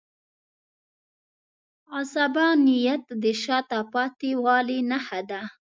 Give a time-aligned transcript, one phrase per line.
[1.99, 5.41] عصبانیت د شاته پاتې والي نښه ده.